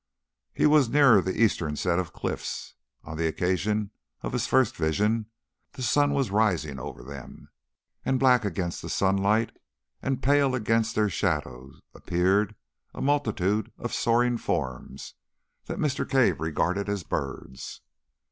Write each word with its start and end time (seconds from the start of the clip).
He 0.51 0.65
was 0.65 0.89
nearer 0.89 1.21
the 1.21 1.39
eastern 1.39 1.75
set 1.75 1.99
of 1.99 2.11
cliffs, 2.11 2.73
on 3.03 3.17
the 3.19 3.27
occasion 3.27 3.91
of 4.23 4.33
his 4.33 4.47
first 4.47 4.75
vision 4.75 5.27
the 5.73 5.83
sun 5.83 6.15
was 6.15 6.31
rising 6.31 6.79
over 6.79 7.03
them, 7.03 7.49
and 8.03 8.19
black 8.19 8.43
against 8.43 8.81
the 8.81 8.89
sunlight 8.89 9.51
and 10.01 10.23
pale 10.23 10.55
against 10.55 10.95
their 10.95 11.11
shadow 11.11 11.69
appeared 11.93 12.55
a 12.95 13.01
multitude 13.03 13.71
of 13.77 13.93
soaring 13.93 14.39
forms 14.39 15.13
that 15.65 15.77
Mr. 15.77 16.09
Cave 16.09 16.39
regarded 16.39 16.89
as 16.89 17.03
birds. 17.03 17.81